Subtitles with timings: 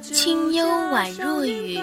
[0.00, 1.78] 清幽宛若雨，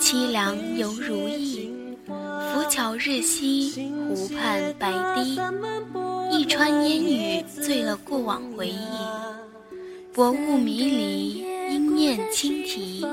[0.00, 1.70] 凄凉犹如意。
[2.06, 5.38] 浮桥日夕，湖畔白堤，
[6.30, 8.76] 一川烟雨，醉了过往回忆。
[10.12, 13.06] 薄雾迷离，莺燕轻啼。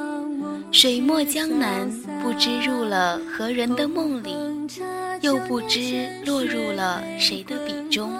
[0.72, 1.90] 水墨江南，
[2.22, 4.36] 不知入了何人的梦里，
[5.22, 8.12] 又不知落入了谁的笔中。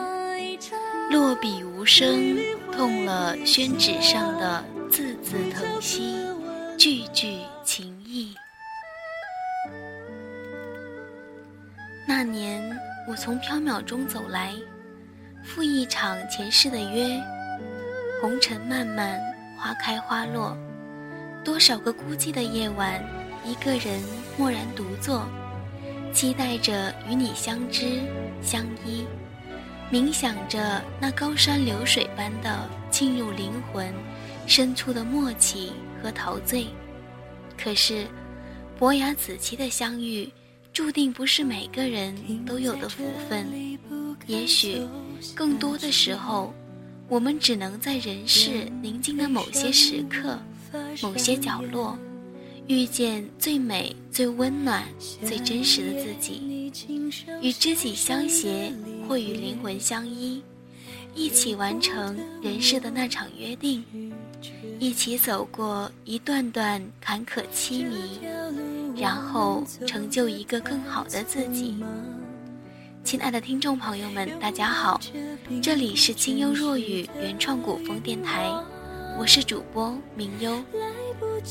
[1.12, 2.38] 落笔无声，
[2.72, 6.16] 痛了宣纸上的字字疼惜，
[6.80, 8.34] 句句情意。
[12.08, 12.64] 那年，
[13.06, 14.56] 我从缥缈中走来，
[15.44, 17.22] 赴一场前世的约。
[18.22, 19.20] 红尘漫漫，
[19.58, 20.58] 花开花落。
[21.44, 23.04] 多少个孤寂的夜晚，
[23.44, 24.02] 一个人
[24.38, 25.28] 默然独坐，
[26.14, 28.00] 期待着与你相知
[28.42, 29.06] 相依，
[29.92, 32.58] 冥想着那高山流水般的
[32.90, 33.94] 沁入灵魂
[34.50, 36.66] 深处的默契和陶醉。
[37.56, 38.08] 可是，
[38.80, 40.28] 伯牙子期的相遇，
[40.74, 43.48] 注定不是每个人都有的福分。
[44.26, 44.82] 也许，
[45.36, 46.52] 更多的时候，
[47.08, 50.40] 我们只能在人世宁静的某些时刻。
[51.02, 51.98] 某些角落，
[52.68, 54.88] 遇见最美、最温暖、
[55.26, 56.72] 最真实的自己，
[57.42, 58.72] 与知己相携，
[59.08, 60.42] 或与灵魂相依，
[61.14, 63.84] 一起完成人世的那场约定，
[64.80, 68.20] 一起走过一段段坎坷凄迷，
[68.96, 71.76] 然后成就一个更好的自己。
[73.04, 75.00] 亲爱的听众朋友们，大家好，
[75.62, 78.50] 这里是清幽若雨原创古风电台。
[79.18, 80.62] 我是主播明幽，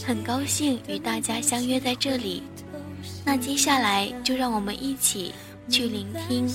[0.06, 2.42] 很高兴与大家相约在这里。
[3.24, 5.34] 那接下来就让我们一起
[5.68, 6.48] 去聆听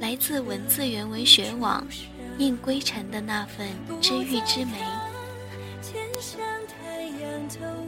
[0.00, 1.86] 来自文字原文学网
[2.40, 3.68] 应归尘的那份
[4.00, 4.78] 知遇之美。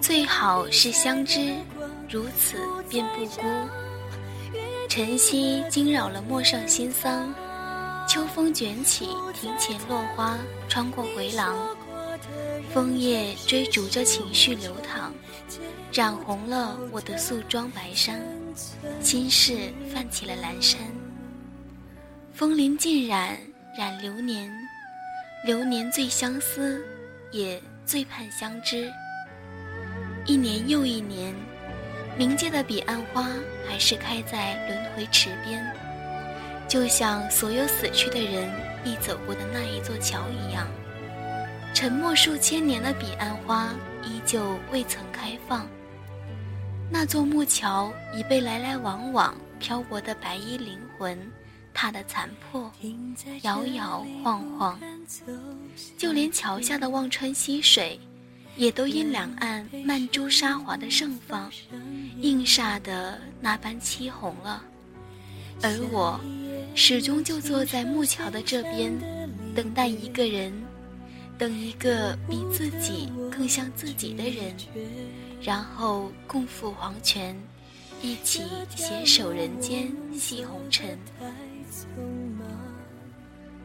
[0.01, 1.55] 最好是相知，
[2.11, 2.59] 如此
[2.89, 3.43] 便不孤。
[4.91, 7.35] 晨曦惊扰了陌上新桑，
[8.07, 10.37] 秋风卷起庭前落花，
[10.69, 11.57] 穿过回廊。
[12.75, 15.15] 枫叶追逐着情绪流淌，
[15.91, 18.21] 染红了我的素装白衫，
[19.01, 20.79] 心事泛起了阑珊。
[22.35, 23.39] 风铃尽染，
[23.75, 24.53] 染流年，
[25.47, 26.85] 流年最相思，
[27.31, 28.93] 也最盼相知。
[30.27, 31.35] 一年又一年，
[32.19, 33.31] 冥界的彼岸花
[33.67, 35.65] 还是开在轮回池边，
[36.69, 38.47] 就像所有死去的人
[38.85, 40.69] 必走过的那一座桥一样。
[41.73, 43.73] 沉默数千年的彼岸花
[44.05, 45.67] 依旧未曾开放，
[46.91, 51.19] 那座木桥已被来来往往漂泊的白衣灵魂
[51.75, 52.71] 踏得残破，
[53.43, 54.79] 摇摇晃晃。
[55.97, 57.99] 就连桥下的忘川溪水，
[58.57, 61.51] 也都因两岸曼珠沙华的盛放，
[62.21, 64.63] 映煞得那般凄红了。
[65.63, 66.21] 而我，
[66.75, 68.93] 始终就坐在木桥的这边，
[69.55, 70.53] 等待一个人。
[71.39, 74.55] 等一个比自己更像自己的人，
[75.41, 77.35] 然后共赴黄泉，
[78.03, 78.43] 一起
[78.75, 80.99] 携手人间戏红尘。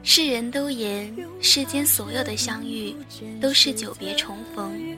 [0.04, 1.12] 世人都言，
[1.42, 2.96] 世间所有的相遇
[3.42, 4.96] 都是久别重逢，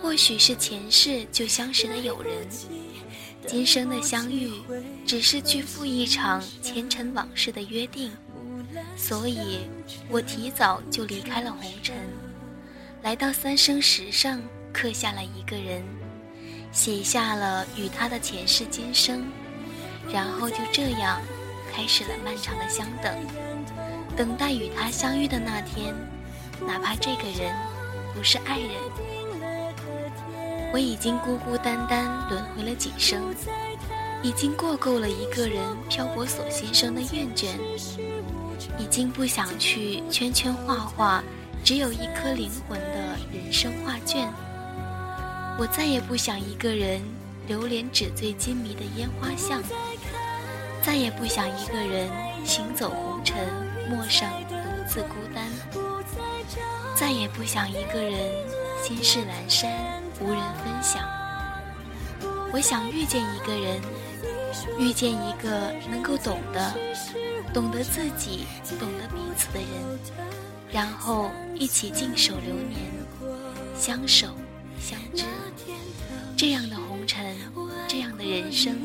[0.00, 2.46] 或许是前世就相识的友人，
[3.44, 4.52] 今生的相遇
[5.04, 8.12] 只是去赴一场前尘往事的约定。
[8.96, 9.68] 所以，
[10.08, 11.96] 我提早就离开了红尘，
[13.02, 14.40] 来到三生石上
[14.72, 15.82] 刻下了一个人，
[16.74, 19.24] 写下了与他的前世今生，
[20.12, 21.22] 然后就这样
[21.72, 23.16] 开始了漫长的相等，
[24.16, 25.94] 等待与他相遇的那天，
[26.66, 27.54] 哪怕这个人
[28.12, 28.70] 不是爱人。
[30.72, 33.32] 我已经孤孤单单轮回了几生，
[34.24, 37.46] 已经过够了一个人漂泊所心生的厌倦。
[38.76, 41.22] 已经不想去圈圈画画，
[41.62, 44.28] 只有一颗灵魂的人生画卷。
[45.56, 47.00] 我再也不想一个人
[47.46, 49.62] 流连纸醉金迷的烟花巷，
[50.82, 52.10] 再也不想一个人
[52.44, 53.36] 行走红尘
[53.88, 54.54] 陌上独
[54.88, 55.46] 自孤单，
[56.96, 58.18] 再也不想一个人
[58.82, 59.70] 心事阑珊
[60.20, 61.02] 无人分享。
[62.52, 63.80] 我想遇见一个人，
[64.78, 66.74] 遇见一个能够懂得。
[67.52, 68.46] 懂得自己，
[68.80, 69.98] 懂得彼此的人，
[70.72, 72.80] 然后一起静守流年，
[73.76, 74.26] 相守
[74.80, 75.24] 相知。
[76.36, 77.36] 这样的红尘，
[77.88, 78.76] 这样的人生，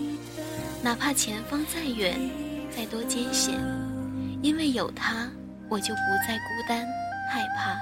[0.81, 2.19] 哪怕前方再远，
[2.75, 3.55] 再多艰险，
[4.41, 5.29] 因为有他，
[5.67, 6.87] 我就不再孤单
[7.31, 7.77] 害怕。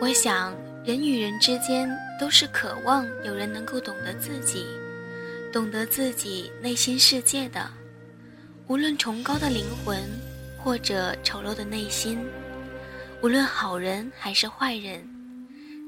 [0.00, 0.54] 我想，
[0.84, 1.90] 人与人之间
[2.20, 4.64] 都是渴望有人能够懂得自己，
[5.52, 7.68] 懂得自己内心世界的。
[8.68, 10.00] 无论崇高的灵魂，
[10.62, 12.20] 或者丑陋的内心，
[13.20, 15.02] 无论好人还是坏人，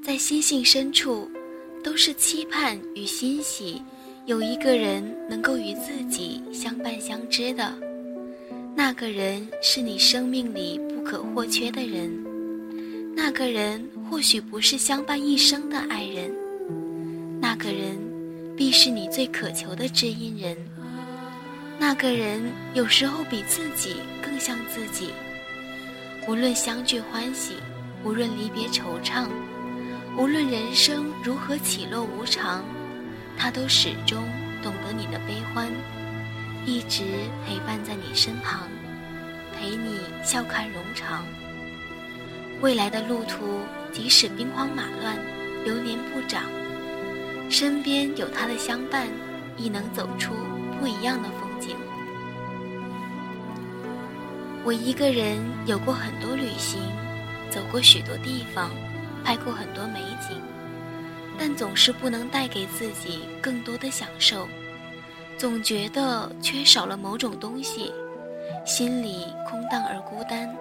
[0.05, 1.31] 在心性深处，
[1.83, 3.81] 都是期盼与欣喜，
[4.27, 7.73] 有一个人能够与自己相伴相知的。
[8.75, 12.13] 那个人是你生命里不可或缺的人，
[13.15, 16.35] 那个人或许不是相伴一生的爱人，
[17.41, 17.97] 那个人
[18.57, 20.57] 必是你最渴求的知音人。
[21.79, 22.43] 那个人
[22.75, 25.11] 有时候比自己更像自己。
[26.29, 27.57] 无论相聚欢喜，
[28.05, 29.27] 无论离别惆怅，
[30.17, 32.63] 无论人生如何起落无常，
[33.37, 34.23] 他都始终
[34.63, 35.69] 懂得你的悲欢，
[36.67, 37.03] 一直
[37.47, 38.69] 陪伴在你身旁，
[39.59, 41.25] 陪你笑看荣长。
[42.61, 45.19] 未来的路途，即使兵荒马乱、
[45.65, 46.45] 流年不长，
[47.49, 49.09] 身边有他的相伴，
[49.57, 50.35] 亦能走出
[50.79, 51.50] 不一样的风。
[54.63, 56.81] 我一个人有过很多旅行，
[57.49, 58.71] 走过许多地方，
[59.25, 60.37] 拍过很多美景，
[61.39, 64.47] 但总是不能带给自己更多的享受，
[65.39, 67.91] 总觉得缺少了某种东西，
[68.67, 70.55] 心里空荡而孤单。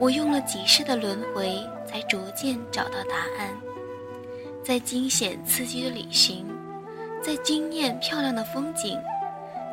[0.00, 3.56] 我用了几世的轮回，才逐渐找到答案。
[4.64, 6.44] 在惊险刺激的旅行，
[7.22, 8.98] 在惊艳漂亮的风景，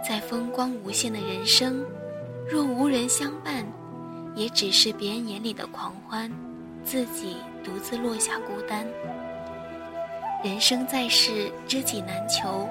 [0.08, 1.84] 在风光无限的人生。
[2.50, 3.66] 若无人相伴，
[4.36, 6.30] 也只是别人眼里的狂欢，
[6.84, 8.86] 自己独自落下孤单。
[10.44, 12.68] 人生在世，知己难求，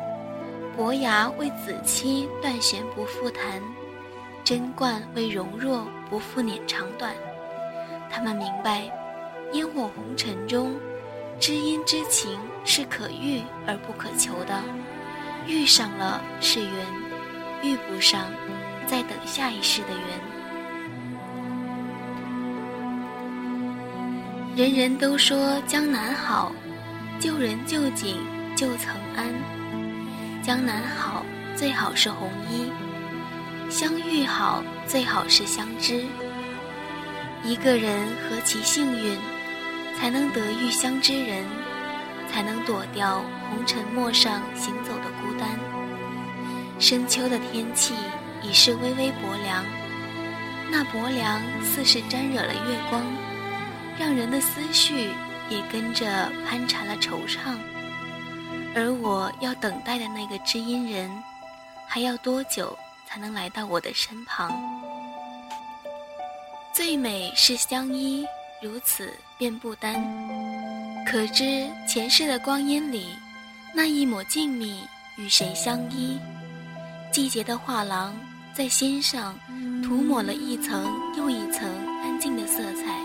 [0.77, 3.63] 伯牙为子期断弦不复弹，
[4.45, 7.15] 贞观为容若不复捻长短。
[8.11, 8.83] 他们明白，
[9.53, 10.79] 烟火红尘中，
[11.41, 14.63] 知音之情是可遇而不可求的，
[15.47, 16.71] 遇上了是缘，
[17.63, 18.27] 遇不上。
[18.87, 20.21] 在等下一世的缘。
[24.55, 26.53] 人人都说江南好，
[27.19, 28.19] 旧人旧景
[28.55, 29.33] 旧曾谙。
[30.43, 31.25] 江南好，
[31.57, 32.71] 最好是红衣；
[33.71, 36.05] 相遇好，最好是相知。
[37.43, 39.17] 一个人何其幸运，
[39.99, 41.45] 才能得遇相知人，
[42.31, 45.49] 才能躲掉红尘陌上行走的孤单。
[46.79, 47.95] 深秋的天气。
[48.43, 49.65] 已是微微薄凉，
[50.71, 53.05] 那薄凉似是沾惹了月光，
[53.99, 55.11] 让人的思绪
[55.49, 57.57] 也跟着攀缠了惆怅。
[58.75, 61.11] 而我要等待的那个知音人，
[61.87, 64.51] 还要多久才能来到我的身旁？
[66.75, 68.27] 最美是相依，
[68.63, 69.95] 如此便不单。
[71.05, 73.15] 可知前世的光阴里，
[73.75, 74.79] 那一抹静谧
[75.17, 76.19] 与谁相依？
[77.13, 78.15] 季节的画廊。
[78.55, 79.35] 在心上
[79.83, 81.67] 涂抹了一层又一层
[82.03, 83.01] 安静的色彩，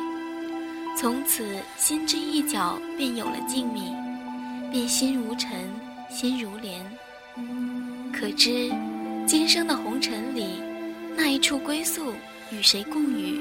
[0.97, 3.95] 从此心之一角便有了静谧，
[4.69, 5.49] 便心如尘，
[6.09, 6.85] 心如莲。
[8.11, 8.69] 可知
[9.25, 10.61] 今生的红尘里，
[11.15, 12.11] 那一处归宿
[12.51, 13.39] 与谁共语？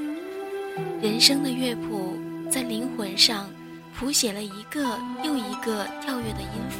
[1.01, 2.17] 人生的乐谱
[2.49, 3.49] 在灵魂上
[3.99, 6.79] 谱写了一个又一个跳跃的音符，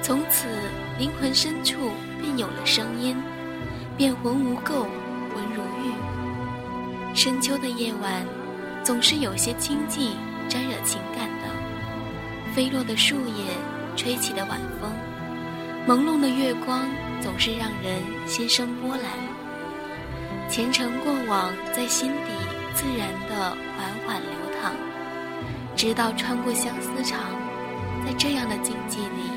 [0.00, 0.46] 从此
[0.98, 1.76] 灵魂深处
[2.22, 3.14] 便有了声音。
[4.00, 4.86] 便魂无垢，
[5.34, 5.92] 浑如玉。
[7.14, 8.24] 深秋的夜晚，
[8.82, 10.12] 总是有些清寂，
[10.48, 12.54] 沾惹情感的。
[12.54, 13.44] 飞落的树叶，
[13.96, 14.90] 吹起的晚风，
[15.86, 16.88] 朦胧的月光，
[17.20, 19.04] 总是让人心生波澜。
[20.48, 22.32] 前尘过往，在心底
[22.72, 24.30] 自然的缓缓流
[24.62, 24.72] 淌，
[25.76, 27.20] 直到穿过相思长。
[28.06, 29.30] 在这样的境界里，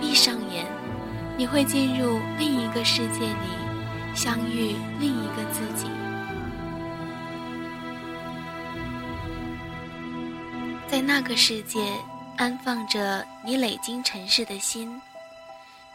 [0.00, 0.64] 闭上眼，
[1.36, 3.69] 你会进入另一个世界里。
[4.14, 5.86] 相遇另一个自己，
[10.88, 11.80] 在那个世界
[12.36, 15.00] 安放着你累经尘世的心，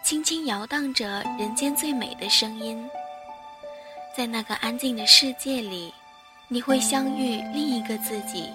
[0.01, 2.83] 轻轻摇荡着人间最美的声音。
[4.17, 5.93] 在那个安静的世界里，
[6.47, 8.49] 你会相遇另一个自己，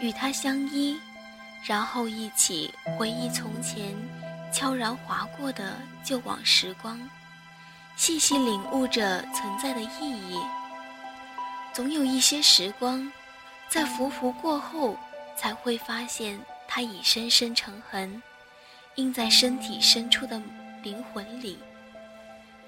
[0.00, 0.96] 与他相依，
[1.64, 3.94] 然后一起回忆从前
[4.52, 5.74] 悄然划过的
[6.04, 6.98] 旧往时光。
[7.96, 10.38] 细细领悟着存在的意义。
[11.72, 13.10] 总有一些时光，
[13.68, 14.96] 在浮浮过后，
[15.36, 16.38] 才会发现
[16.68, 18.22] 它已深深成痕，
[18.96, 20.40] 印在身体深处的
[20.82, 21.58] 灵魂里。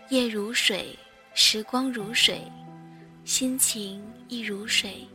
[0.08, 0.98] 夜如水，
[1.34, 2.50] 时光如水，
[3.24, 5.06] 心情亦如水。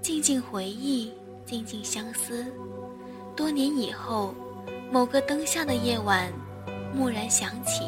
[0.00, 1.12] 静静回忆，
[1.44, 2.50] 静静相思。
[3.36, 4.34] 多年以后，
[4.90, 6.32] 某个灯下的夜晚，
[6.94, 7.82] 蓦然想起，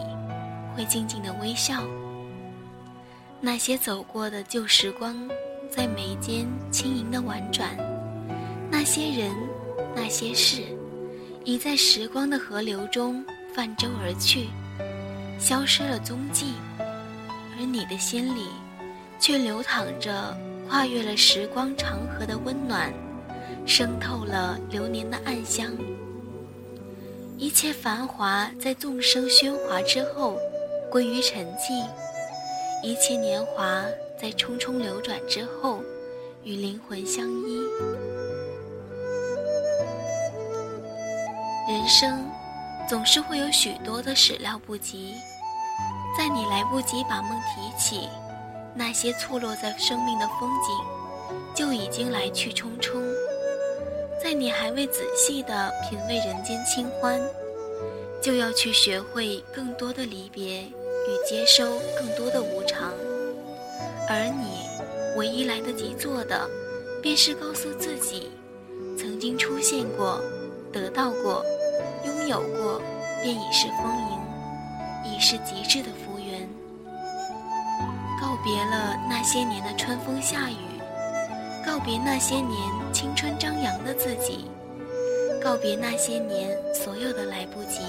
[0.75, 1.83] 会静静的微笑。
[3.41, 5.17] 那些走过的旧时光，
[5.71, 7.71] 在眉间轻盈的婉转。
[8.71, 9.33] 那些人，
[9.97, 10.62] 那些事，
[11.45, 13.25] 已在时光的河流中
[13.55, 14.49] 泛舟而去，
[15.39, 16.55] 消失了踪迹。
[17.59, 18.47] 而你的心里，
[19.19, 20.37] 却流淌着
[20.69, 22.93] 跨越了时光长河的温暖，
[23.67, 25.73] 渗透了流年的暗香。
[27.37, 30.39] 一切繁华在众生喧哗之后，
[30.90, 31.87] 归于沉寂。
[32.82, 33.85] 一切年华
[34.20, 35.80] 在匆匆流转之后，
[36.42, 37.61] 与灵魂相依。
[41.68, 42.28] 人生
[42.88, 45.14] 总是会有许多的始料不及，
[46.18, 48.09] 在你来不及把梦提起，
[48.75, 50.75] 那些错落在生命的风景
[51.54, 53.00] 就已经来去匆匆。
[54.23, 57.20] 在你还未仔细的品味人间清欢，
[58.20, 60.64] 就要去学会更多的离别。
[61.09, 62.92] 与接收更多的无常，
[64.09, 64.66] 而你
[65.16, 66.49] 唯一来得及做的，
[67.02, 68.30] 便是告诉自己：
[68.99, 70.21] 曾经出现过、
[70.73, 71.45] 得到过、
[72.04, 72.80] 拥有过，
[73.23, 76.49] 便已是丰盈，已是极致的福缘。
[78.21, 80.57] 告别了那些年的春风夏雨，
[81.66, 82.59] 告别那些年
[82.92, 84.45] 青春张扬的自己，
[85.42, 87.80] 告别那些年所有的来不及。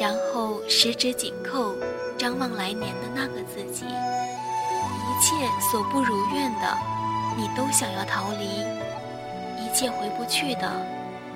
[0.00, 1.74] 然后十指紧扣，
[2.22, 3.84] 张望来年的那个自己。
[3.84, 5.34] 一切
[5.72, 6.78] 所不如愿的，
[7.36, 8.64] 你都想要逃离；
[9.58, 10.70] 一切回不去的，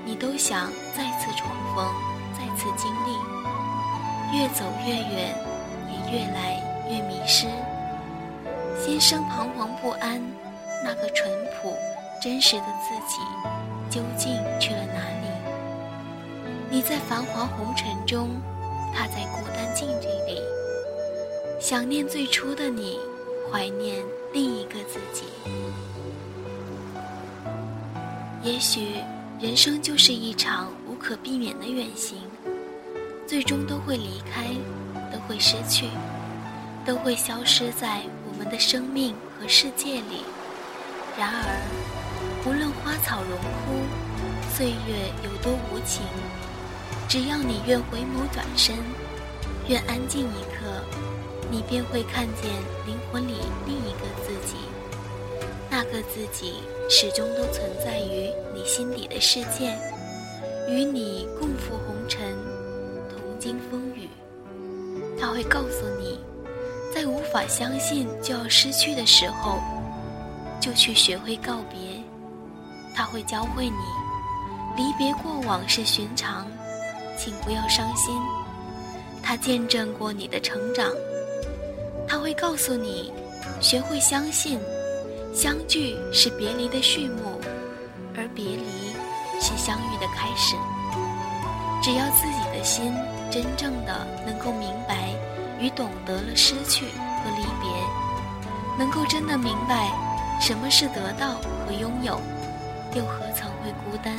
[0.05, 1.93] 你都想再次重逢，
[2.35, 4.39] 再次经历。
[4.39, 5.35] 越走越远，
[5.91, 7.49] 也越来越迷失。
[8.81, 10.23] 心生彷徨不安，
[10.85, 11.29] 那个淳
[11.61, 11.77] 朴、
[12.23, 13.19] 真实的自己，
[13.91, 15.27] 究竟去了哪里？
[16.71, 18.29] 你在繁华红尘中，
[18.95, 20.41] 他在孤单静寂里，
[21.69, 22.97] 想念最初的你，
[23.51, 24.01] 怀念
[24.33, 25.25] 另一个自己。
[28.41, 29.03] 也许
[29.41, 32.19] 人生就是一场无可避免的远行，
[33.27, 34.45] 最终都会离开，
[35.13, 35.89] 都会失去，
[36.87, 40.23] 都会消失在我们的生命和世界里。
[41.19, 41.61] 然而，
[42.47, 46.05] 无论花草荣枯，岁月有多无情。
[47.09, 48.77] 只要你愿回眸转身，
[49.67, 50.56] 愿安静一刻，
[51.51, 52.51] 你便会看见
[52.87, 53.35] 灵魂里
[53.67, 54.57] 另一个自己。
[55.71, 59.77] 那个自己始终都存在于你心底的世界，
[60.69, 62.35] 与你共赴红尘，
[63.11, 64.09] 同经风雨。
[65.21, 66.19] 他会告诉你，
[66.95, 69.59] 在无法相信就要失去的时候，
[70.61, 71.79] 就去学会告别。
[72.95, 76.47] 他会教会你，离别过往是寻常。
[77.19, 78.15] 请不要伤心，
[79.23, 80.91] 他见证过你的成长，
[82.09, 83.13] 他会告诉你，
[83.61, 84.61] 学会相信，
[85.35, 87.41] 相聚是别离的序幕，
[88.17, 88.95] 而别离
[89.41, 90.55] 是相遇的开始。
[91.83, 92.93] 只要自己的心
[93.31, 95.11] 真正的能够明白
[95.61, 97.69] 与懂得了失去和离别，
[98.79, 99.91] 能够真的明白
[100.41, 101.35] 什么是得到
[101.65, 102.21] 和拥有，
[102.95, 104.15] 又何曾会孤单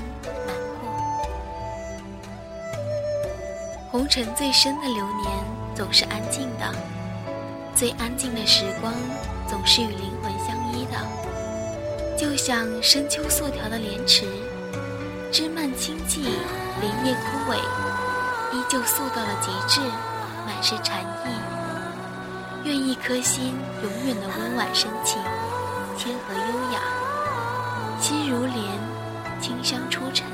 [0.45, 0.89] 难过？
[3.89, 5.27] 红尘最深的流年
[5.75, 6.73] 总是安静的，
[7.77, 8.91] 最安静的时光
[9.47, 10.97] 总是与灵魂相依的。
[12.17, 14.25] 就像深秋素条的莲池，
[15.31, 16.23] 枝蔓清寂，
[16.81, 17.55] 莲叶枯萎，
[18.51, 19.79] 依旧素到了极致，
[20.43, 21.29] 满是禅意。
[22.63, 23.53] 愿一颗心
[23.83, 25.21] 永远的温婉深情，
[25.95, 26.79] 谦和优雅，
[28.01, 28.57] 心如莲，
[29.39, 30.25] 清香出尘。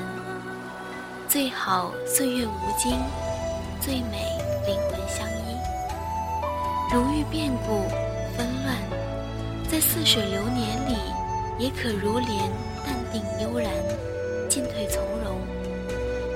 [1.27, 2.97] 最好岁月无惊。
[3.81, 4.25] 最美
[4.65, 5.42] 灵魂相依，
[6.93, 7.89] 如遇变故
[8.37, 8.77] 纷乱，
[9.67, 10.95] 在似水流年里，
[11.57, 12.51] 也可如莲
[12.85, 13.67] 淡定悠然，
[14.47, 15.41] 进退从容，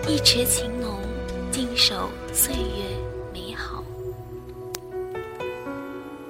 [0.07, 0.99] 一池情浓，
[1.51, 2.83] 静守岁月
[3.31, 3.83] 美好。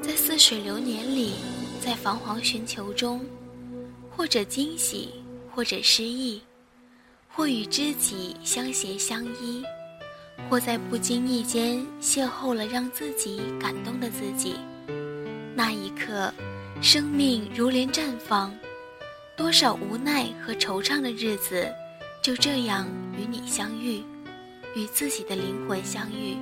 [0.01, 1.35] 在似水流年里，
[1.79, 3.25] 在彷徨寻求中，
[4.13, 5.07] 或者惊喜，
[5.55, 6.41] 或者失意，
[7.29, 9.63] 或与知己相携相依。
[10.49, 14.55] 或在不经意间邂逅了让自己感动的自己，
[15.55, 16.33] 那一刻，
[16.81, 18.53] 生命如莲绽放，
[19.35, 21.67] 多少无奈和惆怅的日子，
[22.21, 24.03] 就这样与你相遇，
[24.75, 26.37] 与自己的灵魂相遇，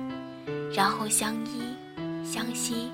[0.74, 1.62] 然后相依
[2.24, 2.90] 相惜，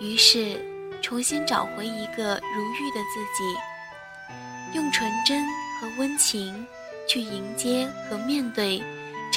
[0.00, 0.60] 于是
[1.02, 5.44] 重新找回一个如玉的自己，用纯真
[5.80, 6.64] 和温情，
[7.08, 8.82] 去迎接和面对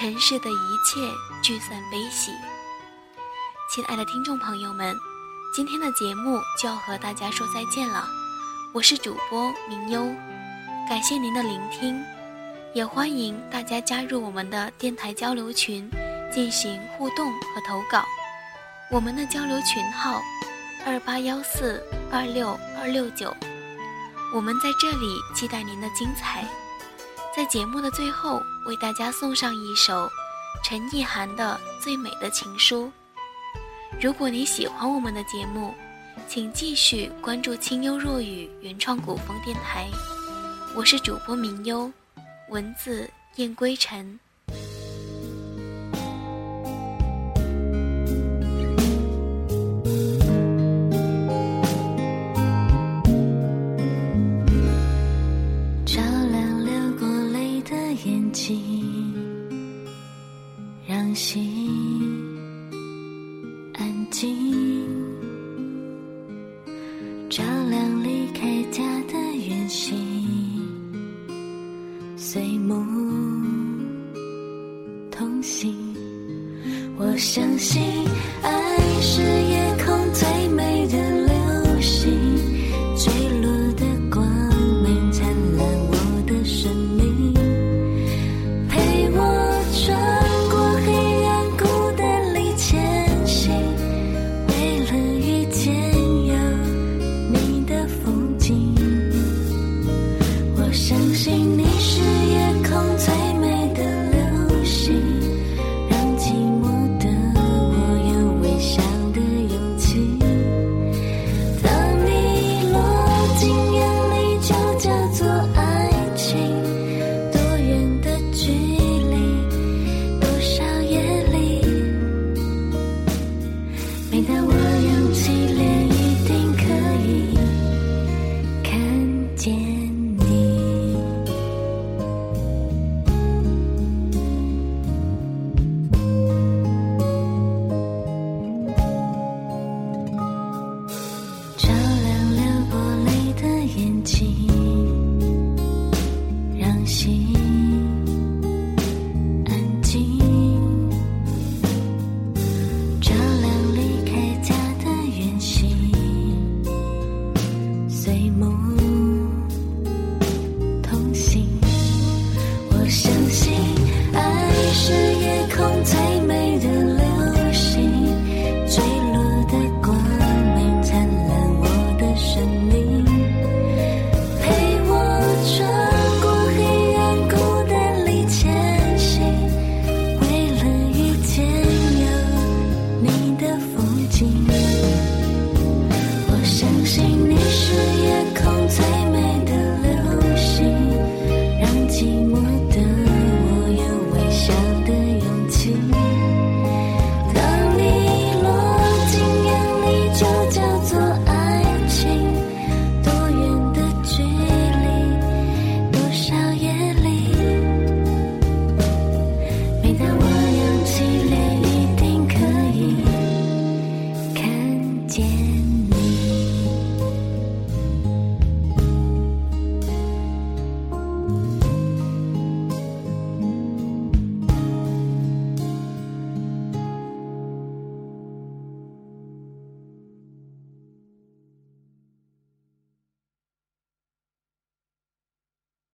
[0.01, 1.00] 尘世的一切
[1.43, 2.31] 聚散悲喜。
[3.70, 4.98] 亲爱的听众朋友们，
[5.55, 8.08] 今天的节目就要和大家说再见了。
[8.74, 10.01] 我是主播明优，
[10.89, 12.03] 感谢您的聆听，
[12.74, 15.88] 也欢迎大家加入我们的电台交流群，
[16.34, 18.03] 进行互动和投稿。
[18.89, 20.20] 我们的交流群号：
[20.84, 21.79] 二八幺四
[22.12, 23.31] 二六二六九。
[24.34, 26.43] 我们在这里期待您的精彩。
[27.34, 30.12] 在节目的最后，为大家送上一首
[30.66, 32.86] 陈意涵的《最美的情书》。
[34.02, 35.74] 如果你喜欢我们的节目，
[36.28, 39.88] 请继续关注清幽若雨原创古风电台。
[40.76, 41.90] 我是主播明幽，
[42.50, 44.20] 文字燕归尘。
[58.32, 58.58] 静，
[60.88, 61.61] 让心。